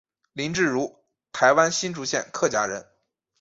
[0.33, 2.83] 林志儒台湾新竹县客家人。